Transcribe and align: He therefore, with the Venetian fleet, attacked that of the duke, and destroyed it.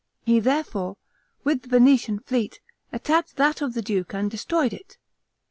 He 0.25 0.39
therefore, 0.39 0.97
with 1.43 1.61
the 1.61 1.67
Venetian 1.69 2.17
fleet, 2.17 2.59
attacked 2.91 3.35
that 3.35 3.61
of 3.61 3.75
the 3.75 3.83
duke, 3.83 4.15
and 4.15 4.31
destroyed 4.31 4.73
it. 4.73 4.97